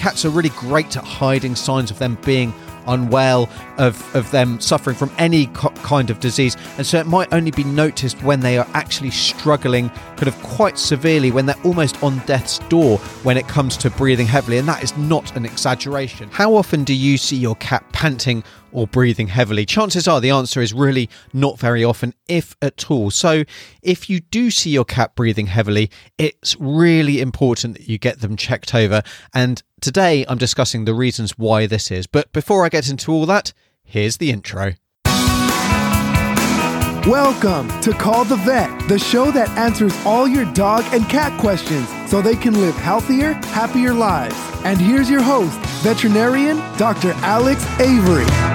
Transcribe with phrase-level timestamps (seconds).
[0.00, 2.54] cats are really great at hiding signs of them being
[2.86, 6.56] unwell, of, of them suffering from any co- kind of disease.
[6.78, 10.78] And so it might only be noticed when they are actually struggling kind of quite
[10.78, 14.56] severely, when they're almost on death's door when it comes to breathing heavily.
[14.56, 16.30] And that is not an exaggeration.
[16.30, 18.42] How often do you see your cat panting
[18.72, 19.66] or breathing heavily?
[19.66, 23.10] Chances are the answer is really not very often, if at all.
[23.10, 23.44] So,
[23.82, 28.36] if you do see your cat breathing heavily, it's really important that you get them
[28.36, 29.02] checked over.
[29.34, 32.06] And today I'm discussing the reasons why this is.
[32.06, 33.52] But before I get into all that,
[33.84, 34.74] here's the intro.
[37.06, 41.88] Welcome to Call the Vet, the show that answers all your dog and cat questions
[42.10, 44.36] so they can live healthier, happier lives.
[44.64, 47.12] And here's your host, veterinarian Dr.
[47.22, 48.49] Alex Avery.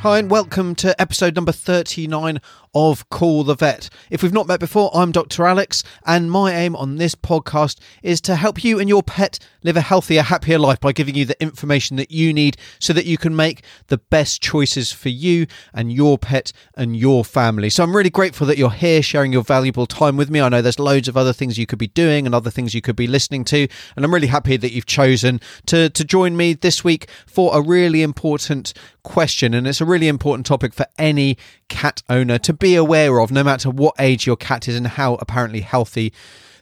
[0.00, 2.40] Hi, and welcome to episode number 39
[2.76, 3.88] of Call the Vet.
[4.10, 5.46] If we've not met before, I'm Dr.
[5.46, 9.78] Alex, and my aim on this podcast is to help you and your pet live
[9.78, 13.16] a healthier, happier life by giving you the information that you need so that you
[13.16, 17.70] can make the best choices for you and your pet and your family.
[17.70, 20.42] So I'm really grateful that you're here sharing your valuable time with me.
[20.42, 22.82] I know there's loads of other things you could be doing and other things you
[22.82, 23.66] could be listening to,
[23.96, 27.62] and I'm really happy that you've chosen to, to join me this week for a
[27.62, 31.38] really important question, and it's a really important topic for any
[31.68, 35.14] cat owner to be aware of, no matter what age your cat is and how
[35.16, 36.12] apparently healthy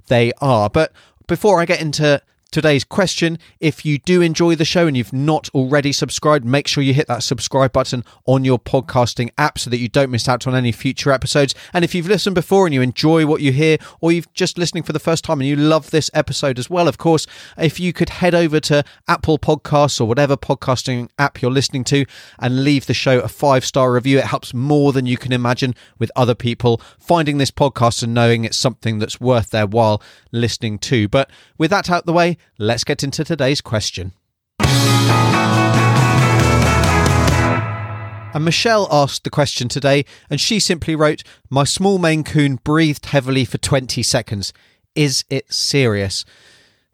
[0.09, 0.69] they are.
[0.71, 0.93] But
[1.27, 2.21] before I get into
[2.55, 3.37] today's question.
[3.59, 7.09] If you do enjoy the show and you've not already subscribed, make sure you hit
[7.09, 10.71] that subscribe button on your podcasting app so that you don't miss out on any
[10.71, 11.53] future episodes.
[11.73, 14.85] And if you've listened before and you enjoy what you hear, or you've just listening
[14.85, 17.27] for the first time and you love this episode as well, of course,
[17.59, 22.07] if you could head over to Apple Podcasts or whatever podcasting app you're listening to
[22.39, 25.75] and leave the show a five star review, it helps more than you can imagine
[25.99, 30.79] with other people finding this podcast and knowing it's something that's worth their while listening
[30.79, 31.09] to.
[31.09, 34.13] But with that out the way, let's get into today's question.
[38.35, 43.07] And Michelle asked the question today, and she simply wrote, My small Maine Coon breathed
[43.07, 44.53] heavily for 20 seconds.
[44.97, 46.25] Is it serious?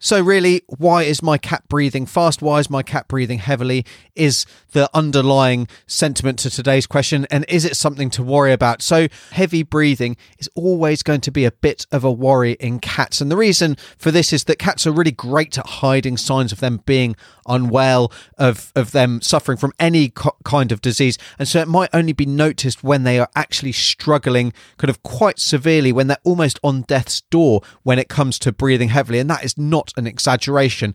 [0.03, 2.41] So, really, why is my cat breathing fast?
[2.41, 3.85] Why is my cat breathing heavily?
[4.15, 8.81] Is the underlying sentiment to today's question, and is it something to worry about?
[8.81, 13.21] So, heavy breathing is always going to be a bit of a worry in cats.
[13.21, 16.61] And the reason for this is that cats are really great at hiding signs of
[16.61, 21.19] them being unwell, of, of them suffering from any co- kind of disease.
[21.37, 25.37] And so, it might only be noticed when they are actually struggling kind of quite
[25.37, 29.19] severely, when they're almost on death's door when it comes to breathing heavily.
[29.19, 30.93] And that is not an exaggeration.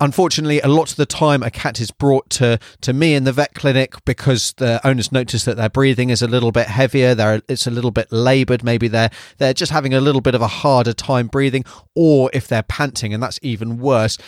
[0.00, 3.32] Unfortunately, a lot of the time, a cat is brought to, to me in the
[3.32, 7.14] vet clinic because the owners notice that their breathing is a little bit heavier.
[7.14, 8.64] They're, it's a little bit laboured.
[8.64, 11.64] Maybe they're they're just having a little bit of a harder time breathing,
[11.94, 14.18] or if they're panting, and that's even worse.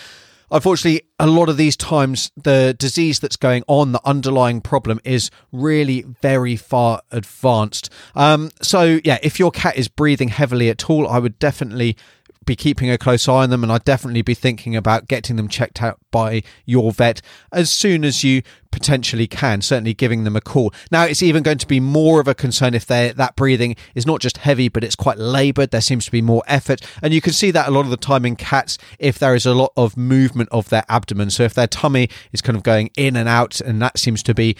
[0.50, 5.30] Unfortunately, a lot of these times, the disease that's going on, the underlying problem is
[5.50, 7.90] really very far advanced.
[8.14, 11.96] Um, so, yeah, if your cat is breathing heavily at all, I would definitely
[12.44, 15.48] be keeping a close eye on them and I'd definitely be thinking about getting them
[15.48, 17.20] checked out by your vet
[17.52, 20.72] as soon as you potentially can certainly giving them a call.
[20.90, 24.20] Now it's even going to be more of a concern if that breathing is not
[24.20, 25.70] just heavy but it's quite labored.
[25.70, 26.80] There seems to be more effort.
[27.02, 29.46] And you can see that a lot of the time in cats if there is
[29.46, 31.30] a lot of movement of their abdomen.
[31.30, 34.34] So if their tummy is kind of going in and out and that seems to
[34.34, 34.56] be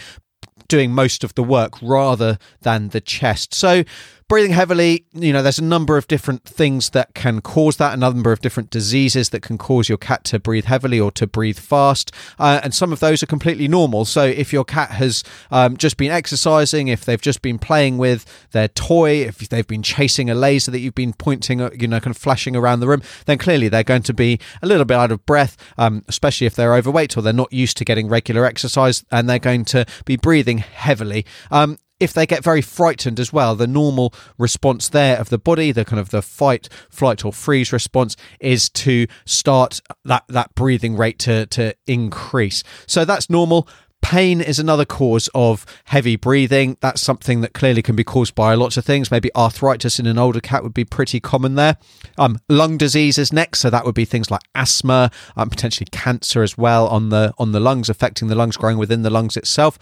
[0.68, 3.54] doing most of the work rather than the chest.
[3.54, 3.84] So,
[4.28, 7.96] breathing heavily, you know, there's a number of different things that can cause that, a
[7.96, 11.58] number of different diseases that can cause your cat to breathe heavily or to breathe
[11.58, 12.12] fast.
[12.38, 14.04] Uh, and some of those are completely normal.
[14.04, 18.24] So, if your cat has um, just been exercising, if they've just been playing with
[18.52, 22.14] their toy, if they've been chasing a laser that you've been pointing, you know, kind
[22.14, 25.12] of flashing around the room, then clearly they're going to be a little bit out
[25.12, 29.04] of breath, um, especially if they're overweight or they're not used to getting regular exercise
[29.10, 31.26] and they're going to be breathing heavily.
[31.50, 35.72] Um, if they get very frightened as well, the normal response there of the body,
[35.72, 40.96] the kind of the fight, flight, or freeze response, is to start that that breathing
[40.96, 42.62] rate to to increase.
[42.86, 43.66] So that's normal.
[44.04, 46.76] Pain is another cause of heavy breathing.
[46.80, 49.10] That's something that clearly can be caused by lots of things.
[49.10, 51.78] Maybe arthritis in an older cat would be pretty common there.
[52.18, 56.42] Um, lung disease is next, so that would be things like asthma, um, potentially cancer
[56.42, 59.78] as well on the on the lungs, affecting the lungs, growing within the lungs itself.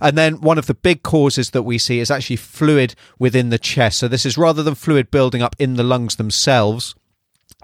[0.00, 3.58] And then one of the big causes that we see is actually fluid within the
[3.58, 3.98] chest.
[3.98, 6.94] So this is rather than fluid building up in the lungs themselves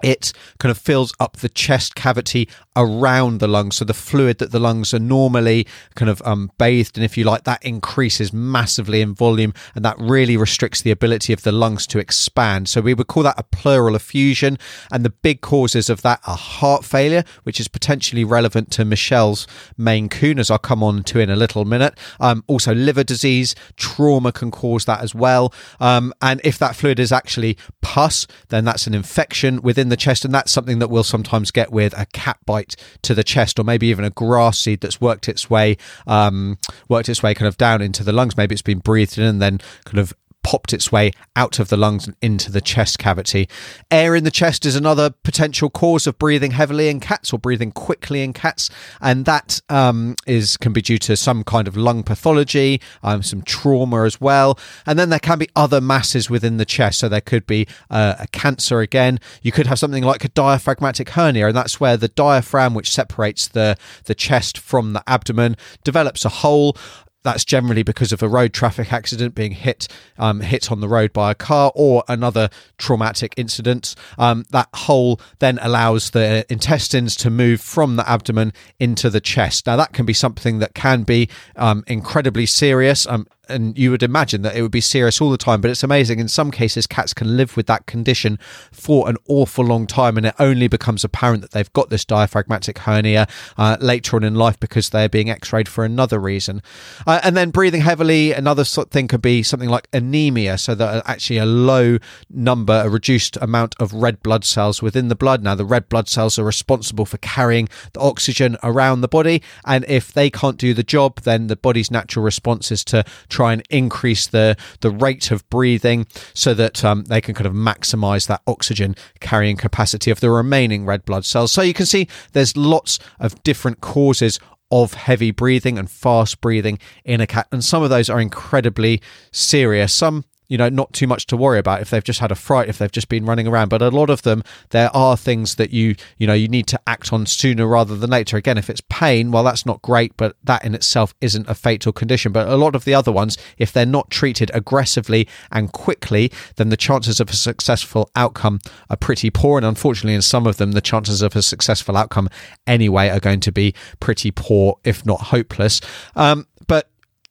[0.03, 3.77] it kind of fills up the chest cavity around the lungs.
[3.77, 7.23] So the fluid that the lungs are normally kind of um, bathed in, if you
[7.23, 11.85] like, that increases massively in volume and that really restricts the ability of the lungs
[11.87, 12.69] to expand.
[12.69, 14.57] So we would call that a pleural effusion.
[14.91, 19.47] And the big causes of that are heart failure, which is potentially relevant to Michelle's
[19.77, 21.97] Maine Coon, as I'll come on to in a little minute.
[22.19, 25.53] Um, also, liver disease, trauma can cause that as well.
[25.79, 30.23] Um, and if that fluid is actually pus, then that's an infection within the chest.
[30.23, 32.60] And that's something that we'll sometimes get with a cat bite
[33.01, 35.77] to the chest, or maybe even a grass seed that's worked its way,
[36.07, 36.57] um,
[36.89, 38.37] worked its way kind of down into the lungs.
[38.37, 40.13] Maybe it's been breathed in and then kind of
[40.43, 43.47] popped its way out of the lungs and into the chest cavity.
[43.89, 47.71] Air in the chest is another potential cause of breathing heavily in cats or breathing
[47.71, 48.69] quickly in cats,
[49.01, 53.41] and that um, is can be due to some kind of lung pathology, um, some
[53.41, 56.99] trauma as well, and then there can be other masses within the chest.
[56.99, 59.19] So there could be uh, a cancer again.
[59.41, 63.47] You could have something like a diaphragmatic hernia, and that's where the diaphragm, which separates
[63.47, 66.75] the the chest from the abdomen, develops a hole
[67.23, 69.87] that's generally because of a road traffic accident being hit
[70.17, 73.95] um, hit on the road by a car or another traumatic incident.
[74.17, 79.67] Um, that hole then allows the intestines to move from the abdomen into the chest.
[79.67, 83.05] Now that can be something that can be um, incredibly serious.
[83.49, 86.19] And you would imagine that it would be serious all the time, but it's amazing.
[86.19, 88.39] In some cases, cats can live with that condition
[88.71, 92.77] for an awful long time, and it only becomes apparent that they've got this diaphragmatic
[92.77, 93.27] hernia
[93.57, 96.61] uh, later on in life because they're being x-rayed for another reason.
[97.05, 100.75] Uh, and then breathing heavily, another sort of thing could be something like anemia, so
[100.75, 101.97] that actually a low
[102.29, 105.43] number, a reduced amount of red blood cells within the blood.
[105.43, 109.83] Now, the red blood cells are responsible for carrying the oxygen around the body, and
[109.89, 113.63] if they can't do the job, then the body's natural response is to try and
[113.69, 118.41] increase the the rate of breathing so that um, they can kind of maximize that
[118.45, 121.51] oxygen carrying capacity of the remaining red blood cells.
[121.51, 124.39] So you can see there's lots of different causes
[124.71, 129.01] of heavy breathing and fast breathing in a cat, and some of those are incredibly
[129.31, 129.93] serious.
[129.93, 132.67] Some you know, not too much to worry about if they've just had a fright,
[132.67, 133.69] if they've just been running around.
[133.69, 136.79] But a lot of them, there are things that you, you know, you need to
[136.87, 138.35] act on sooner rather than later.
[138.35, 141.93] Again, if it's pain, well, that's not great, but that in itself isn't a fatal
[141.93, 142.33] condition.
[142.33, 146.67] But a lot of the other ones, if they're not treated aggressively and quickly, then
[146.67, 148.59] the chances of a successful outcome
[148.89, 149.57] are pretty poor.
[149.57, 152.27] And unfortunately, in some of them, the chances of a successful outcome
[152.67, 155.79] anyway are going to be pretty poor, if not hopeless.
[156.13, 156.45] Um,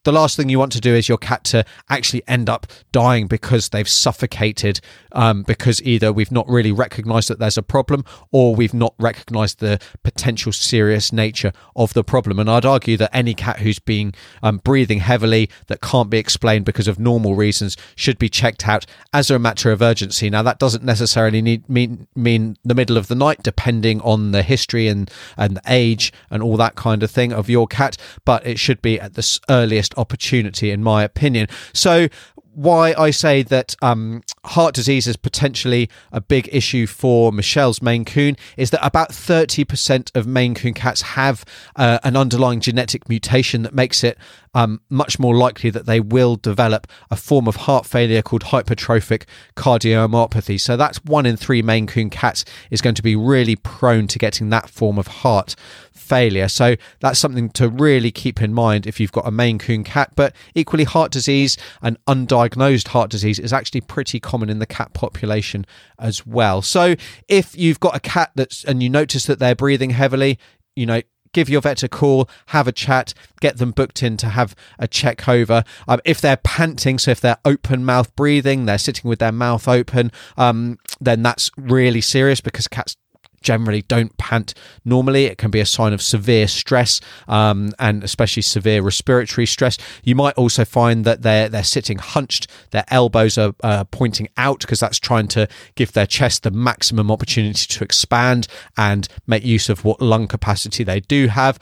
[0.05, 3.27] the last thing you want to do is your cat to actually end up dying
[3.27, 4.81] because they've suffocated
[5.13, 9.61] um, because either we've not really recognized that there's a problem or we've not recognized
[9.61, 12.39] the potential serious nature of the problem.
[12.39, 16.65] And I'd argue that any cat who's been um, breathing heavily that can't be explained
[16.65, 20.31] because of normal reasons should be checked out as a matter of urgency.
[20.31, 24.43] Now, that doesn't necessarily need, mean, mean the middle of the night, depending on the
[24.43, 28.47] history and, and the age and all that kind of thing of your cat, but
[28.47, 31.47] it should be at the earliest opportunity, in my opinion.
[31.73, 32.09] So,
[32.55, 38.05] why I say that um, heart disease is potentially a big issue for Michelle's Maine
[38.05, 41.45] Coon is that about 30% of Maine Coon cats have
[41.77, 44.19] uh, an underlying genetic mutation that makes it
[44.53, 49.25] um, much more likely that they will develop a form of heart failure called hypertrophic
[49.55, 50.61] cardiomyopathy.
[50.61, 54.19] So that's one in three Maine Coon cats is going to be really prone to
[54.19, 55.55] getting that form of heart
[55.93, 56.49] failure.
[56.49, 60.13] So that's something to really keep in mind if you've got a Maine Coon cat.
[60.17, 62.40] But equally, heart disease and undiagnosed
[62.89, 65.67] heart disease is actually pretty common in the cat population
[65.99, 66.63] as well.
[66.63, 66.95] So
[67.29, 70.39] if you've got a cat that's and you notice that they're breathing heavily,
[70.77, 71.03] you know,
[71.33, 74.89] give your vet a call, have a chat, get them booked in to have a
[74.89, 75.65] check over.
[75.87, 79.69] Um, if they're panting, so if they're open mouth breathing, they're sitting with their mouth
[79.69, 82.97] open, um, then that's really serious because cats
[83.43, 84.55] generally don't pant
[84.85, 85.25] normally.
[85.25, 89.79] It can be a sign of severe stress um, and especially severe respiratory stress.
[90.05, 94.61] You might also find that they're they're sitting hunched, their elbows are uh, pointing out
[94.61, 99.69] because that's trying to give their chest the maximum opportunity to expand and make use
[99.69, 101.59] of what lung capacity they do have.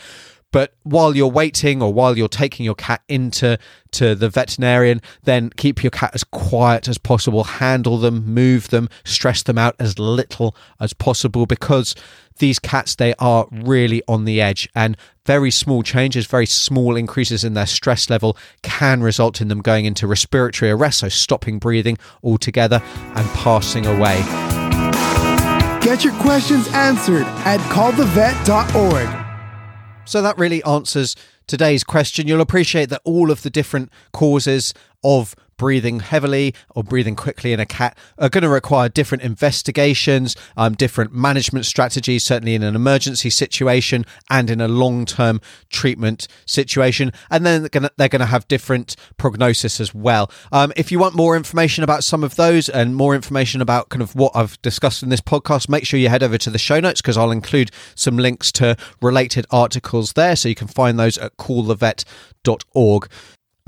[0.50, 3.58] But while you're waiting or while you're taking your cat into
[3.92, 7.44] to the veterinarian, then keep your cat as quiet as possible.
[7.44, 11.94] Handle them, move them, stress them out as little as possible because
[12.38, 17.42] these cats they are really on the edge and very small changes very small increases
[17.42, 21.98] in their stress level can result in them going into respiratory arrest so stopping breathing
[22.22, 22.80] altogether
[23.16, 24.18] and passing away
[25.82, 29.17] get your questions answered at callthevet.org
[30.08, 31.14] so that really answers
[31.46, 32.26] today's question.
[32.26, 34.72] You'll appreciate that all of the different causes
[35.04, 40.34] of breathing heavily or breathing quickly in a cat are going to require different investigations,
[40.56, 46.26] um, different management strategies, certainly in an emergency situation and in a long term treatment
[46.46, 47.12] situation.
[47.30, 50.30] And then they're going to, they're going to have different prognosis as well.
[50.52, 54.02] Um, if you want more information about some of those and more information about kind
[54.02, 56.80] of what I've discussed in this podcast, make sure you head over to the show
[56.80, 60.36] notes because I'll include some links to related articles there.
[60.36, 63.08] So you can find those at callthevet.org.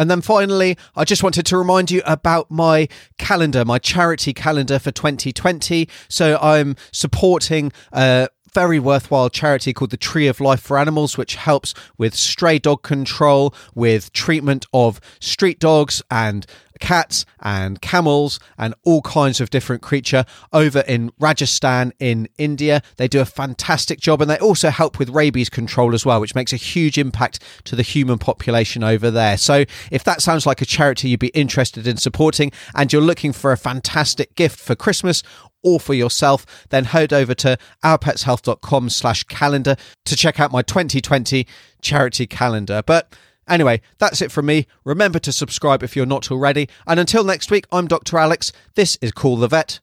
[0.01, 2.89] And then finally, I just wanted to remind you about my
[3.19, 5.87] calendar, my charity calendar for 2020.
[6.09, 11.35] So I'm supporting a very worthwhile charity called the Tree of Life for Animals, which
[11.35, 16.47] helps with stray dog control, with treatment of street dogs and
[16.81, 22.83] cats and camels and all kinds of different creature over in Rajasthan in India.
[22.97, 26.35] They do a fantastic job and they also help with rabies control as well, which
[26.35, 29.37] makes a huge impact to the human population over there.
[29.37, 33.33] So if that sounds like a charity you'd be interested in supporting and you're looking
[33.33, 35.23] for a fantastic gift for Christmas
[35.63, 41.47] or for yourself, then head over to ourpetshealth.com slash calendar to check out my 2020
[41.83, 42.83] charity calendar.
[42.85, 43.15] But
[43.51, 44.67] Anyway, that's it from me.
[44.85, 46.69] Remember to subscribe if you're not already.
[46.87, 48.17] And until next week, I'm Dr.
[48.17, 48.53] Alex.
[48.77, 49.81] This is Call the Vet.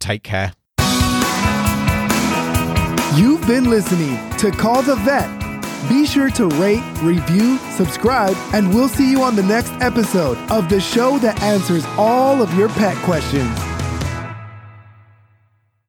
[0.00, 0.52] Take care.
[3.16, 5.30] You've been listening to Call the Vet.
[5.88, 10.68] Be sure to rate, review, subscribe, and we'll see you on the next episode of
[10.68, 13.73] the show that answers all of your pet questions.